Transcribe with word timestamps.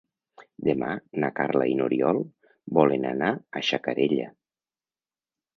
Demà 0.67 0.87
na 1.23 1.29
Carla 1.41 1.67
i 1.73 1.75
n'Oriol 1.81 2.21
volen 2.79 3.07
anar 3.13 3.29
a 3.37 3.63
Xacarella. 3.71 4.29